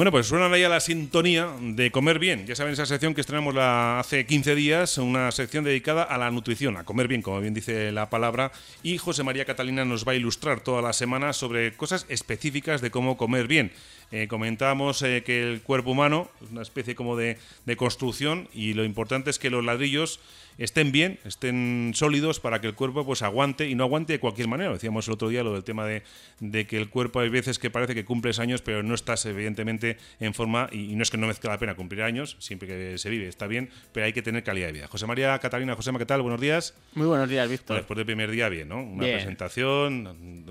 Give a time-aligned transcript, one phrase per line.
[0.00, 2.46] Bueno, pues suena ya la sintonía de comer bien.
[2.46, 6.78] Ya saben, esa sección que estrenamos hace 15 días, una sección dedicada a la nutrición,
[6.78, 8.50] a comer bien, como bien dice la palabra.
[8.82, 12.90] Y José María Catalina nos va a ilustrar toda la semana sobre cosas específicas de
[12.90, 13.72] cómo comer bien.
[14.10, 17.36] Eh, comentábamos eh, que el cuerpo humano es una especie como de,
[17.66, 20.18] de construcción y lo importante es que los ladrillos
[20.58, 24.46] estén bien, estén sólidos para que el cuerpo pues aguante y no aguante de cualquier
[24.46, 24.72] manera.
[24.72, 26.02] Decíamos el otro día lo del tema de,
[26.40, 29.89] de que el cuerpo hay veces que parece que cumples años, pero no estás evidentemente
[30.18, 33.10] en forma y, no es que no merezca la pena cumplir años, siempre que se
[33.10, 34.88] vive está bien, pero hay que tener calidad de vida.
[34.88, 36.22] José María Catalina, José ¿qué tal?
[36.22, 36.74] Buenos días.
[36.94, 37.76] Muy buenos días, Víctor.
[37.76, 38.82] después del primer día, bien, ¿no?
[38.82, 40.44] Una presentación,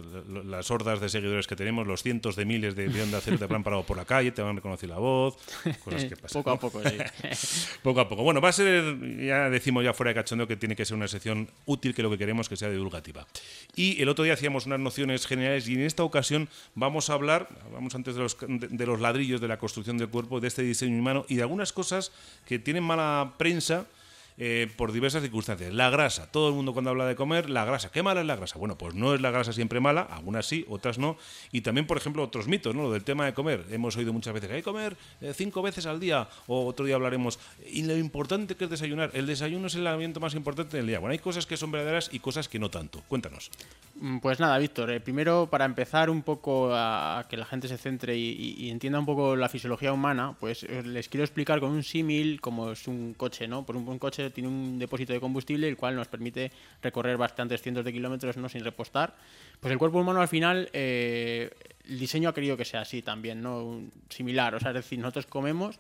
[0.45, 3.63] las hordas de seguidores que tenemos, los cientos de miles de de hacer de plan
[3.63, 5.37] parado por la calle, te van a reconocer la voz,
[5.83, 6.43] cosas que pasan.
[6.43, 6.97] poco a poco, sí.
[7.83, 8.23] poco a poco.
[8.23, 11.07] Bueno, va a ser, ya decimos ya fuera de cachondeo que tiene que ser una
[11.07, 13.27] sección útil, que lo que queremos que sea divulgativa.
[13.75, 17.49] Y el otro día hacíamos unas nociones generales y en esta ocasión vamos a hablar,
[17.71, 20.97] vamos antes de los, de los ladrillos de la construcción del cuerpo, de este diseño
[20.97, 22.11] humano y de algunas cosas
[22.45, 23.85] que tienen mala prensa
[24.41, 25.73] eh, por diversas circunstancias.
[25.73, 28.37] La grasa, todo el mundo cuando habla de comer, la grasa, ¿qué mala es la
[28.37, 28.57] grasa?
[28.57, 31.17] Bueno, pues no es la grasa siempre mala, algunas sí, otras no.
[31.51, 32.83] Y también, por ejemplo, otros mitos, ¿no?
[32.83, 33.65] Lo del tema de comer.
[33.69, 36.95] Hemos oído muchas veces, hay que comer eh, cinco veces al día, o otro día
[36.95, 37.37] hablaremos,
[37.69, 39.11] y lo importante que es desayunar.
[39.13, 40.99] El desayuno es el alimento más importante del día.
[40.99, 43.03] Bueno, hay cosas que son verdaderas y cosas que no tanto.
[43.09, 43.51] Cuéntanos.
[43.95, 47.77] Mm, pues nada, Víctor, eh, primero para empezar un poco a, que la gente se
[47.77, 52.39] centre y, entienda un poco la fisiología humana, pues les quiero explicar con un símil
[52.39, 53.65] como es un coche, ¿no?
[53.65, 57.61] Por un, un coche tiene un depósito de combustible, el cual nos permite recorrer bastantes
[57.61, 58.49] cientos de kilómetros ¿no?
[58.49, 59.15] sin repostar.
[59.59, 61.49] Pues el cuerpo humano al final, eh,
[61.87, 63.81] el diseño ha querido que sea así también, ¿no?
[64.09, 64.55] similar.
[64.55, 65.79] O sea, es decir, nosotros comemos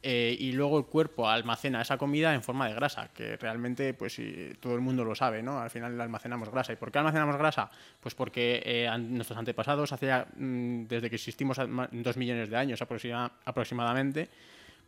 [0.00, 4.20] eh, y luego el cuerpo almacena esa comida en forma de grasa, que realmente pues
[4.60, 5.58] todo el mundo lo sabe, ¿no?
[5.58, 6.72] Al final almacenamos grasa.
[6.72, 7.68] ¿Y por qué almacenamos grasa?
[8.00, 11.58] Pues porque eh, nuestros antepasados, hace, mm, desde que existimos
[11.90, 14.28] dos millones de años aproximadamente,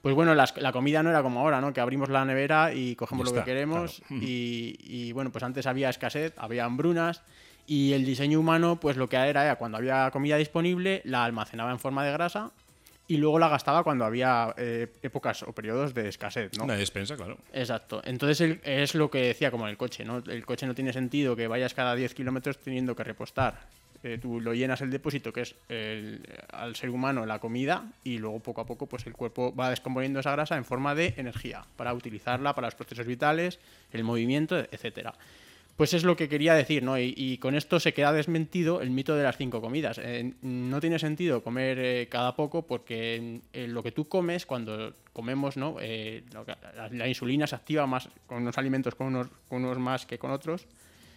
[0.03, 1.73] pues bueno, la, comida no era como ahora, ¿no?
[1.73, 4.03] Que abrimos la nevera y cogemos lo que queremos.
[4.11, 7.23] Y, bueno, pues antes había escasez, había hambrunas.
[7.67, 11.71] Y el diseño humano, pues lo que era, era cuando había comida disponible, la almacenaba
[11.71, 12.51] en forma de grasa
[13.07, 16.65] y luego la gastaba cuando había eh, épocas o periodos de escasez, ¿no?
[16.65, 17.39] Una despensa, claro.
[17.53, 18.01] Exacto.
[18.05, 20.19] Entonces es lo que decía como el coche, ¿no?
[20.19, 23.67] El coche no tiene sentido que vayas cada 10 kilómetros teniendo que repostar
[24.03, 25.55] eh, tú lo llenas el depósito, que es
[26.53, 30.21] al ser humano la comida, y luego poco a poco pues el cuerpo va descomponiendo
[30.21, 33.59] esa grasa en forma de energía, para utilizarla para los procesos vitales,
[33.93, 35.15] el movimiento, etcétera.
[35.77, 36.99] Pues es lo que quería decir, ¿no?
[36.99, 39.99] Y, con esto se queda desmentido el mito de las cinco comidas.
[40.03, 45.57] Eh, no tiene sentido comer eh, cada poco porque lo que tú comes, cuando comemos,
[45.57, 45.77] ¿no?
[46.93, 50.33] La, insulina se activa más con unos alimentos con unos, con unos más que con
[50.33, 50.67] otros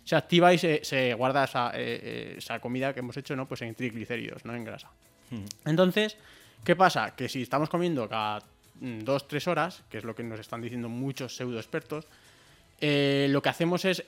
[0.03, 3.47] se activa y se, guarda esa, eh, eh, esa, comida que hemos hecho ¿no?
[3.47, 4.89] pues en triglicéridos, no en grasa.
[5.29, 5.45] Hmm.
[5.65, 6.17] Entonces,
[6.63, 7.15] ¿qué pasa?
[7.15, 8.39] Que si estamos comiendo cada
[8.79, 12.05] mm, dos, tres horas, que es lo que nos están diciendo muchos pseudo expertos,
[12.81, 14.03] eh, lo que hacemos es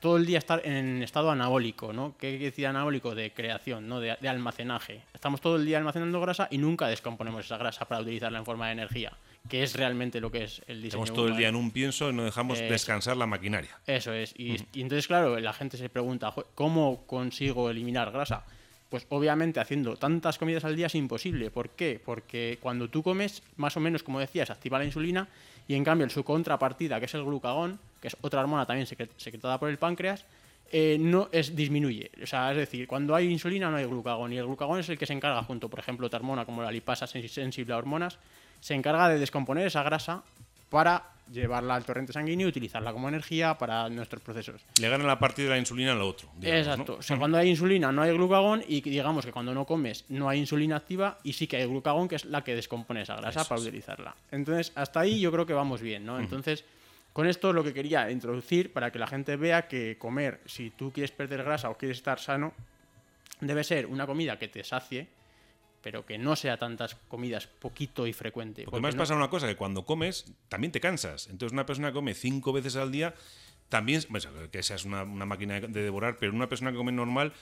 [0.00, 2.16] todo el día estar en estado anabólico, ¿no?
[2.16, 3.14] ¿Qué quiere decir anabólico?
[3.14, 4.00] De creación, ¿no?
[4.00, 5.02] De, de, almacenaje.
[5.12, 8.68] Estamos todo el día almacenando grasa y nunca descomponemos esa grasa para utilizarla en forma
[8.68, 9.12] de energía
[9.48, 11.04] que es realmente lo que es el diseño.
[11.04, 13.78] Estamos todo el día en un pienso y no dejamos descansar la maquinaria.
[13.86, 14.34] Eso es.
[14.38, 18.44] Y, entonces, claro, la gente se pregunta, ¿cómo consigo eliminar grasa?
[18.88, 21.50] Pues obviamente haciendo tantas comidas al día es imposible.
[21.50, 22.00] ¿Por qué?
[22.02, 25.28] Porque cuando tú comes, más o menos, como decías, activa la insulina
[25.66, 29.58] y en cambio su contrapartida, que es el glucagón, que es otra hormona también secretada
[29.58, 30.24] por el páncreas,
[30.72, 32.10] eh, no es disminuye.
[32.22, 34.98] O sea, es decir, cuando hay insulina no hay glucagón y el glucagón es el
[34.98, 38.18] que se encarga junto, por ejemplo, otra hormona como la lipasa sensible a hormonas,
[38.64, 40.22] se encarga de descomponer esa grasa
[40.70, 44.62] para llevarla al torrente sanguíneo y utilizarla como energía para nuestros procesos.
[44.80, 46.30] Le gana la parte de la insulina a lo otro.
[46.40, 46.96] Exacto.
[46.98, 50.30] O sea, cuando hay insulina no hay glucagón y digamos que cuando no comes no
[50.30, 53.44] hay insulina activa y sí que hay glucagón que es la que descompone esa grasa
[53.46, 54.16] para utilizarla.
[54.30, 56.18] Entonces, hasta ahí yo creo que vamos bien, ¿no?
[56.18, 56.64] Entonces,
[57.12, 60.90] con esto lo que quería introducir para que la gente vea que comer, si tú
[60.90, 62.54] quieres perder grasa o quieres estar sano,
[63.42, 65.06] debe ser una comida que te sacie,
[65.84, 68.64] pero que no sea tantas comidas poquito y frecuente.
[68.64, 71.28] Porque, además pasa una cosa, que cuando comes también te cansas.
[71.28, 73.14] Entonces una persona que come cinco veces al día,
[73.68, 74.00] también,
[74.50, 77.34] que seas una, una máquina de devorar, pero una persona que come normal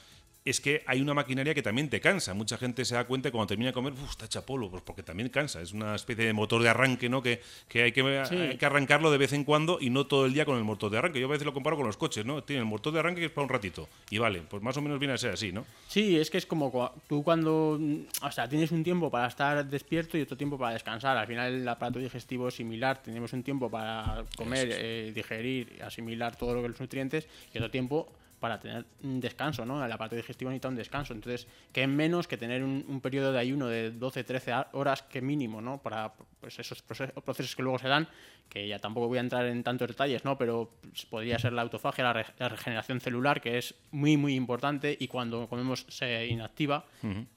[0.45, 2.35] es que hay una maquinaria que también te cansa.
[2.35, 5.29] Mucha gente se da cuenta cuando termina de comer, está hecha polvo, pues porque también
[5.29, 5.61] cansa.
[5.61, 7.23] Es una especie de motor de arranque, ¿no?
[7.23, 7.41] Que,
[7.75, 10.65] hay, que que arrancarlo de vez en cuando y no todo el día con el
[10.65, 11.21] motor de arranque.
[11.21, 12.43] Yo a veces lo comparo con los coches, ¿no?
[12.43, 13.89] Tiene el motor de arranque que es para un ratito.
[14.11, 15.65] Y vale, pues más o menos viene a ser así, ¿no?
[15.87, 17.81] Sí, es que es como tú cuando,
[18.23, 21.17] o sea, tienes un tiempo para estar despierto y otro tiempo para descansar.
[21.17, 23.01] Al final el aparato digestivo es similar.
[23.01, 27.71] Tenemos un tiempo para comer, eh, digerir, asimilar todo lo que los nutrientes y otro
[27.71, 28.09] tiempo
[28.43, 29.87] para tener un descanso, ¿no?
[29.87, 31.15] La parte digestiva necesita un descanso.
[31.15, 35.23] Entonces, que es menos que tener un, periodo de ayuno de 12, 13 horas que
[35.23, 35.81] mínimo, ¿no?
[35.81, 38.09] Para pues, esos procesos que luego se dan,
[38.49, 40.37] que ya tampoco voy a entrar en tantos detalles, ¿no?
[40.37, 45.07] Pero pues, podría ser la autofagia, la, regeneración celular, que es muy, muy importante y
[45.07, 46.85] cuando comemos se inactiva.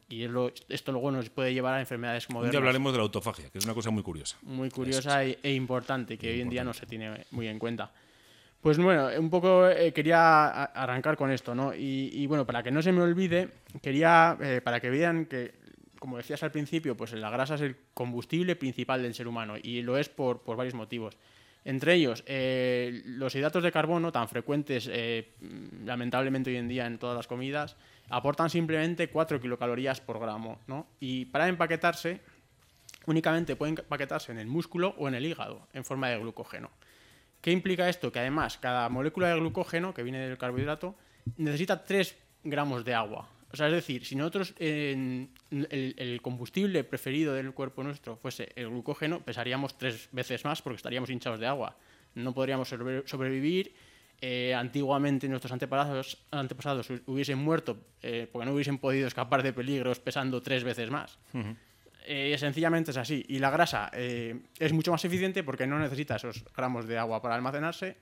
[0.10, 0.26] Y
[0.70, 2.52] esto luego nos puede llevar a enfermedades modernas.
[2.52, 4.38] Ya hablaremos de la autofagia, que es una cosa muy curiosa.
[4.42, 7.92] Muy curiosa e, e, importante, que hoy en día no se tiene muy en cuenta.
[8.66, 11.72] Pues bueno, un poco eh, quería arrancar con esto, ¿no?
[11.76, 15.54] Y, bueno, para que no se me olvide, quería, eh, para que vean que,
[16.00, 19.84] como decías al principio, pues la grasa es el combustible principal del ser humano y
[19.84, 21.16] lo es por, varios motivos.
[21.64, 24.90] Entre ellos, eh, los hidratos de carbono, tan frecuentes
[25.84, 27.76] lamentablemente hoy en día en todas las comidas,
[28.10, 30.88] aportan simplemente 4 kilocalorías por gramo, ¿no?
[31.00, 32.20] Y para empaquetarse,
[33.06, 36.72] únicamente pueden empaquetarse en el músculo o en el hígado, en forma de glucógeno.
[37.46, 38.12] ¿Qué implica esto?
[38.12, 40.96] Que además cada molécula de glucógeno que viene del carbohidrato
[41.38, 43.30] necesita 3 gramos de agua.
[43.54, 45.30] O sea, es decir, si nosotros el,
[46.24, 51.40] combustible preferido del cuerpo nuestro fuese el glucógeno, pesaríamos tres veces más porque estaríamos hinchados
[51.40, 51.78] de agua.
[52.16, 53.76] No podríamos sobrevivir.
[54.22, 60.00] Eh, antiguamente nuestros antepasados, antepasados hubiesen muerto eh, porque no hubiesen podido escapar de peligros
[60.00, 61.20] pesando tres veces más.
[62.08, 63.26] Eh, sencillamente es así.
[63.28, 67.22] Y la grasa eh, es mucho más eficiente porque no necesita esos gramos de agua
[67.22, 67.98] para almacenarse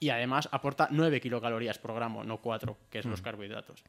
[0.00, 3.24] y además aporta 9 kilocalorías por gramo, no 4, que es los mm.
[3.24, 3.84] carbohidratos.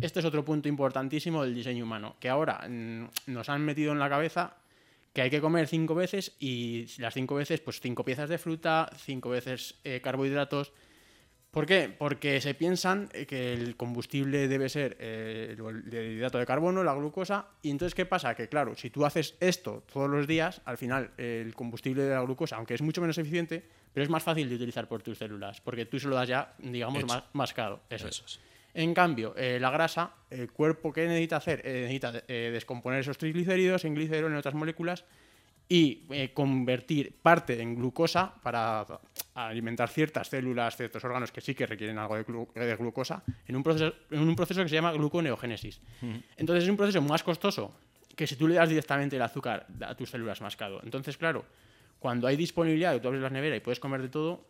[0.00, 3.98] Este es otro punto importantísimo del diseño humano, que ahora mm, nos han metido en
[3.98, 4.56] la cabeza
[5.12, 8.90] que hay que comer 5 veces y las 5 veces, pues 5 piezas de fruta,
[8.96, 10.72] 5 veces eh, carbohidratos,
[11.54, 11.88] ¿Por qué?
[11.96, 16.94] Porque se piensan eh, que el combustible debe ser eh, el hidrato de carbono, la
[16.94, 18.34] glucosa, y entonces ¿qué pasa?
[18.34, 22.22] Que claro, si tú haces esto todos los días, al final el combustible de la
[22.22, 25.60] glucosa, aunque es mucho menos eficiente, pero es más fácil de utilizar por tus células,
[25.60, 27.82] porque tú se lo das ya, digamos, más, mascado.
[27.88, 28.40] Eso, es.
[28.74, 31.64] En cambio, eh, la grasa, el cuerpo, ¿qué necesita hacer?
[31.64, 35.04] necesita descomponer esos triglicéridos en glicerol, en otras moléculas,
[35.68, 38.84] y eh, convertir parte en glucosa para
[39.34, 43.94] alimentar ciertas células, ciertos órganos que sí que requieren algo de, glucosa, en un, proceso,
[44.10, 45.80] en un proceso que se llama gluconeogénesis.
[46.36, 47.74] Entonces es un proceso más costoso
[48.14, 50.80] que si tú le das directamente el azúcar a tus células mascado.
[50.84, 51.44] Entonces, claro,
[51.98, 54.44] cuando hay disponibilidad, tú abres la nevera y puedes comer de todo,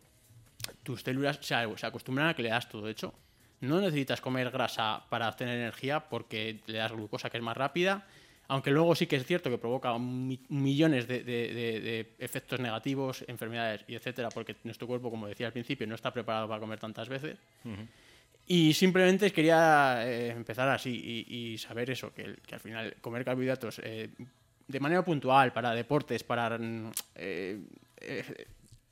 [0.83, 2.85] tus células se, se acostumbran a que le das todo.
[2.85, 3.13] De hecho,
[3.61, 8.05] no necesitas comer grasa para obtener energía porque le das glucosa que es más rápida
[8.47, 14.29] aunque luego sí que es cierto que provoca millones de, efectos negativos, enfermedades y etcétera,
[14.29, 17.37] porque nuestro cuerpo, como decía al principio, no está preparado para comer tantas veces.
[18.47, 24.09] Y simplemente quería eh, empezar así y, saber eso, que, al final comer carbohidratos eh,
[24.67, 27.59] de manera puntual, para deportes, para mm, eh,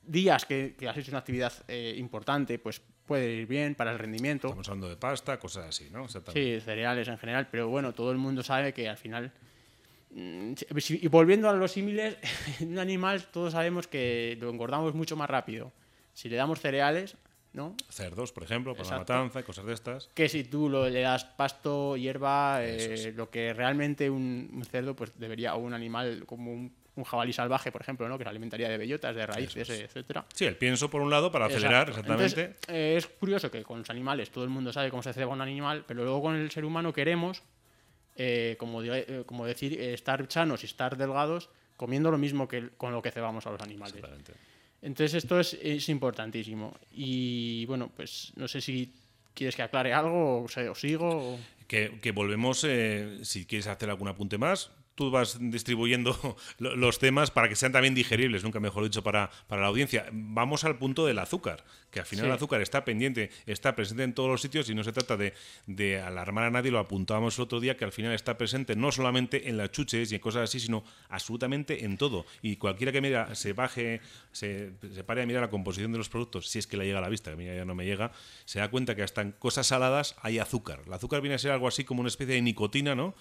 [0.02, 1.52] días que, que, has hecho una actividad
[1.96, 4.48] importante, pues puede ir bien para el rendimiento.
[4.48, 6.08] Estamos hablando de pasta, cosas así, ¿no?
[6.08, 9.32] Sí, cereales en general, pero bueno, todo el mundo sabe que al final...
[10.10, 10.52] Mm,
[10.88, 12.16] y volviendo a los símiles,
[12.60, 15.72] un animal todos sabemos que lo engordamos mucho más rápido.
[16.12, 17.16] Si le damos cereales,
[17.52, 17.76] ¿no?
[17.88, 20.10] Cerdos, por ejemplo, para la matanza y cosas de estas.
[20.14, 24.94] Que si tú lo, le das pasto, hierba, eh, lo que realmente un, un, cerdo
[24.94, 28.16] pues debería, o un animal como un un jabalí salvaje, por ejemplo, ¿no?
[28.18, 30.24] que se alimentaría de bellotas, de raíces, etcétera.
[30.32, 32.56] Sí, el pienso por un lado para acelerar, exactamente.
[32.68, 35.40] Eh, es curioso que con los animales todo el mundo sabe cómo se ceba un
[35.40, 37.42] animal, pero luego con el ser humano queremos,
[38.16, 42.92] eh, como, eh, como decir, estar sanos y estar delgados comiendo lo mismo que con
[42.92, 44.02] lo que cebamos a los animales.
[44.80, 46.76] Entonces esto es, es, importantísimo.
[46.92, 48.92] Y bueno, pues no sé si
[49.32, 51.38] quieres que aclare algo o, sigo.
[51.66, 52.66] Que, que, volvemos,
[53.22, 57.94] si quieres hacer algún apunte más, tú vas distribuyendo los temas para que sean también
[57.94, 60.06] digeribles, nunca mejor dicho, para, para la audiencia.
[60.12, 64.14] Vamos al punto del azúcar, que al final el azúcar está pendiente, está presente en
[64.14, 65.34] todos los sitios y no se trata de,
[65.66, 68.92] de, alarmar a nadie, lo apuntábamos el otro día, que al final está presente no
[68.92, 72.26] solamente en las chuches y en cosas así, sino absolutamente en todo.
[72.42, 74.00] Y cualquiera que mira, se baje,
[74.32, 76.98] se, se pare a mirar la composición de los productos, si es que le llega
[76.98, 78.12] a la vista, que a mí ya no me llega,
[78.44, 80.82] se da cuenta que hasta en cosas saladas hay azúcar.
[80.86, 83.14] El azúcar viene a ser algo así como una especie de nicotina, ¿no?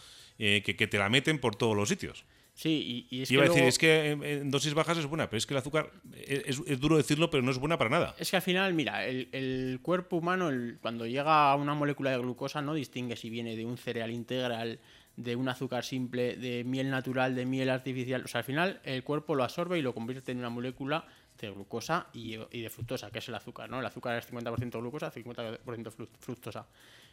[0.46, 2.26] Eh, que, te la meten por todos los sitios.
[2.54, 5.46] Sí, y, es Iba a decir, es que en, dosis bajas es buena, pero es
[5.46, 8.14] que el azúcar, es, duro decirlo, pero no es buena para nada.
[8.20, 12.62] Es que al final, mira, el, cuerpo humano, cuando llega a una molécula de glucosa,
[12.62, 14.82] no distingue si viene de un cereal integral,
[15.16, 18.24] de un azúcar simple, de miel natural, de miel artificial.
[18.26, 21.06] O sea, al final el cuerpo lo absorbe y lo convierte en una molécula
[21.40, 23.80] de glucosa y, y de fructosa, que es el azúcar, ¿no?
[23.80, 26.68] El azúcar es 50% glucosa, 50% fru- fructosa.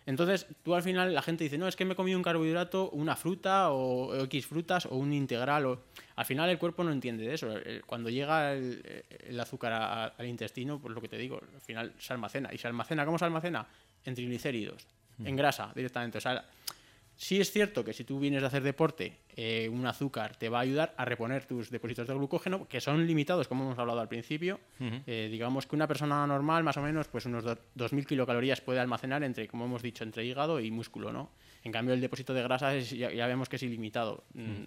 [0.07, 2.90] Entonces, tú al final la gente dice, no, es que me he comido un carbohidrato,
[2.90, 5.66] una fruta o, X frutas o un integral.
[5.66, 5.80] O...
[6.16, 7.52] Al final el cuerpo no entiende de eso.
[7.57, 8.83] El- Cuando llega el,
[9.28, 12.52] el azúcar a- al intestino, pues lo que te digo, al final se almacena.
[12.52, 13.04] ¿Y se almacena?
[13.04, 13.66] ¿Cómo se almacena?
[14.04, 14.87] En triglicéridos,
[15.23, 16.19] en grasa directamente.
[16.19, 16.45] O sea,
[17.22, 20.56] Sí es cierto que si tú vienes de hacer deporte, eh, un azúcar te va
[20.56, 24.08] a ayudar a reponer tus depósitos de glucógeno, que son limitados, como hemos hablado al
[24.08, 24.58] principio.
[25.06, 28.80] Eh, digamos que una persona normal, más o menos, pues unos do- 2.000 kilocalorías puede
[28.80, 31.30] almacenar entre, como hemos dicho, entre hígado y músculo, ¿no?
[31.62, 34.24] En cambio, el depósito de grasa es- ya, ya vemos que es ilimitado.
[34.32, 34.64] Mm,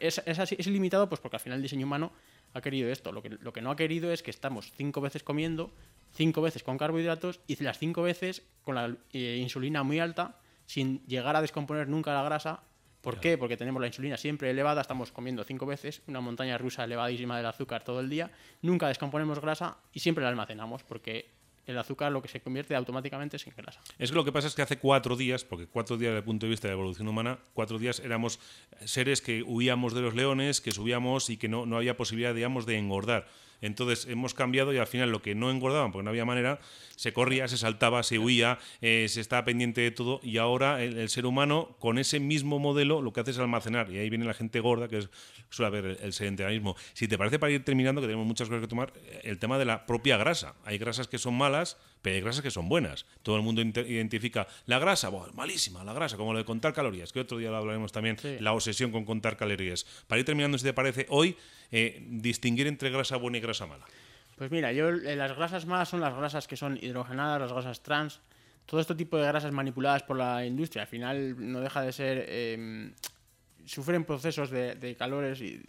[0.00, 2.12] Es, es así- es ilimitado pues porque al final el diseño humano
[2.52, 3.12] ha querido esto.
[3.12, 5.72] Lo que, lo que no ha querido es que estamos cinco veces comiendo,
[6.12, 10.36] cinco veces con carbohidratos y las cinco veces con la eh, insulina muy alta
[10.68, 12.60] sin llegar a descomponer nunca la grasa.
[13.00, 13.38] ¿Por qué?
[13.38, 17.46] Porque tenemos la insulina siempre elevada, estamos comiendo cinco veces, una montaña rusa elevadísima del
[17.46, 21.30] azúcar todo el día, nunca descomponemos grasa y siempre la almacenamos porque
[21.64, 23.80] el azúcar lo que se convierte automáticamente es en grasa.
[23.98, 26.24] Es que lo que pasa es que hace cuatro días, porque cuatro días desde el
[26.24, 28.38] punto de vista de la evolución humana, cuatro días éramos
[28.84, 32.66] seres que huíamos de los leones, que subíamos y que no, no había posibilidad, digamos,
[32.66, 33.26] de engordar.
[33.60, 36.60] Entonces hemos cambiado y al final lo que no engordaban, porque no había manera,
[36.96, 41.08] se corría, se saltaba, se huía, eh, se estaba pendiente de todo y ahora el,
[41.08, 44.34] ser humano con ese mismo modelo lo que hace es almacenar y ahí viene la
[44.34, 45.10] gente gorda que es,
[45.50, 46.76] suele haber el, el sedentarismo.
[46.92, 49.64] Si te parece para ir terminando, que tenemos muchas cosas que tomar, el tema de
[49.64, 50.54] la propia grasa.
[50.64, 53.06] Hay grasas que son malas, pero hay grasas que son buenas.
[53.22, 57.12] Todo el mundo identifica la grasa, "Buah, malísima la grasa, como lo de contar calorías,
[57.12, 58.36] que otro día lo hablaremos también, Sí.
[58.40, 59.84] la obsesión con contar calorías.
[60.06, 61.36] Para ir terminando, si te parece, hoy
[61.70, 63.84] eh, distinguir entre grasa buena y grasa mala.
[64.36, 67.82] Pues mira, yo eh, las grasas malas son las grasas que son hidrogenadas, las grasas
[67.82, 68.20] trans,
[68.66, 70.82] todo este tipo de grasas manipuladas por la industria.
[70.82, 72.92] Al final no deja de ser eh,
[73.66, 75.60] sufren procesos de, de calores y,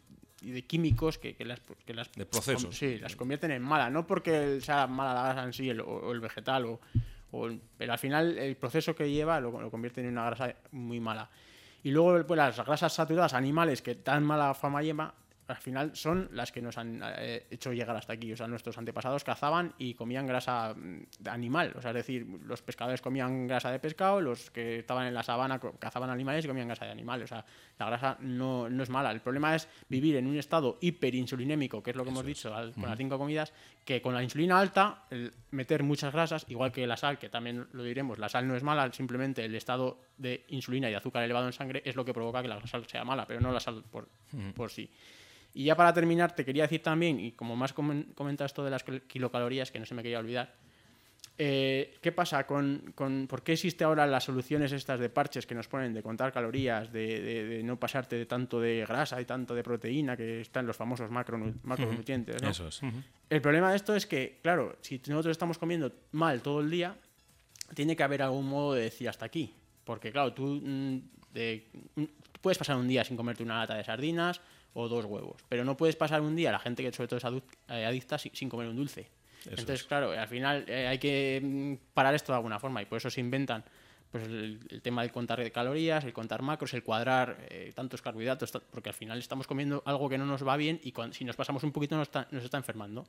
[0.42, 2.76] y de químicos que, que las que las De procesos.
[2.78, 6.12] sí, las convierten en mala, no porque sea mala la grasa en sí el- o,
[6.12, 6.80] el vegetal o,
[7.32, 10.56] o el- pero al final el proceso que lleva lo, lo convierte en una grasa
[10.72, 11.30] muy mala.
[11.84, 15.14] Y luego pues, las grasas saturadas animales que tan mala fama lleva,
[15.50, 18.32] al final son las que nos han eh, hecho llegar hasta aquí.
[18.32, 21.74] O sea, nuestros antepasados cazaban y comían grasa mm, animal.
[21.76, 25.24] O sea, es decir, los pescadores comían grasa de pescado, los que estaban en la
[25.24, 27.22] sabana cazaban animales y comían grasa de animal.
[27.24, 27.44] O sea,
[27.78, 29.12] la grasa no, no es mala.
[29.12, 32.74] El problema es vivir en un estado hiperinsulinémico, que es lo que hemos dicho al-
[32.74, 33.54] con las cinco comidas,
[33.86, 37.68] que con la insulina alta, el meter muchas grasas, igual que la sal, que también
[37.74, 41.24] lo diremos, la sal no es mala, simplemente el estado de insulina y de azúcar
[41.24, 43.60] elevado en sangre es lo que provoca que la sal sea mala, pero no la
[43.60, 44.08] sal por,
[44.56, 44.90] por sí.
[45.54, 48.70] Y ya para terminar, te quería decir también, y como más comen- comenta esto de
[48.72, 50.54] las kil- kilocalorías, que no se me quería olvidar,
[51.42, 55.56] eh, ¿qué pasa con, con- ¿Por qué existe ahora las soluciones estas de parches que
[55.56, 59.26] nos ponen de contar calorías, de, de- de no pasarte de tanto de grasa y
[59.26, 62.42] tanto de proteína, que están los famosos macronu- macronutrientes?
[62.42, 62.50] ¿no?
[62.50, 62.82] Eso es.
[63.30, 66.96] El problema de esto es que, claro, si nosotros estamos comiendo mal todo el día,
[67.74, 69.54] tiene que haber algún modo de decir hasta aquí.
[69.86, 70.98] Porque, claro, tú mm,
[71.34, 72.04] de- mm,
[72.42, 74.42] puedes pasar un día sin comerte una lata de sardinas
[74.74, 77.44] o dos huevos, pero no puedes pasar un día, la gente que sobre todo es
[77.70, 79.10] eh, adicta, sin, comer un dulce.
[79.46, 79.84] Entonces, es.
[79.88, 83.10] claro, al final eh, hay que mm, parar esto de alguna forma y por eso
[83.10, 83.64] se inventan
[84.12, 88.02] pues el, el tema del contar de calorías, el contar macros, el cuadrar eh, tantos
[88.02, 91.36] carbohidratos, porque al final estamos comiendo algo que no nos va bien y si nos
[91.36, 93.06] pasamos un poquito nos está, nos está enfermando.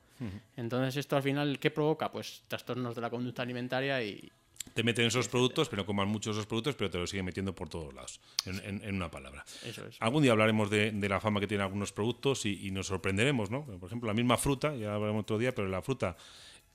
[0.55, 2.11] Entonces esto al final, ¿qué provoca?
[2.11, 4.31] Pues trastornos de la conducta alimentaria y,
[4.73, 7.67] Te meten esos productos, pero coman muchos esos productos, pero te los siguen metiendo por
[7.67, 9.43] todos lados, en, en- en una palabra.
[9.65, 9.97] eso es.
[9.99, 13.51] Algún día hablaremos de, de la fama que tienen algunos productos y, y nos sorprenderemos,
[13.51, 13.65] ¿no?
[13.65, 16.15] Por ejemplo, la misma fruta, ya hablaremos otro día, pero la fruta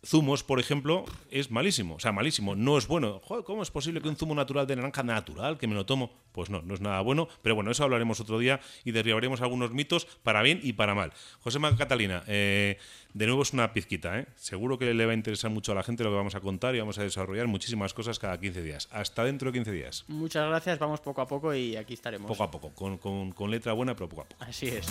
[0.07, 1.97] zumos, por ejemplo, es malísimo.
[1.97, 3.21] O sea, malísimo, no es bueno.
[3.25, 6.13] Joder, ¿cómo es posible que un zumo natural de naranja natural, que me lo tomo?
[6.33, 7.29] Pues no, no es nada bueno.
[7.43, 11.13] Pero bueno, eso hablaremos otro día y derribaremos algunos mitos para bien y para mal.
[11.41, 12.79] José María Catalina, eh,
[13.15, 14.27] de nuevo es una pizquita, ¿eh?
[14.37, 16.75] Seguro que le va a interesar mucho a la gente lo que vamos a contar
[16.75, 18.89] y vamos a desarrollar muchísimas cosas cada 15 días.
[18.93, 20.05] Hasta dentro de 15 días.
[20.09, 22.29] Muchas gracias, vamos poco a poco y aquí estaremos.
[22.29, 24.45] Poco a poco, con, con- con letra buena, pero poco a poco.
[24.45, 24.87] Así es.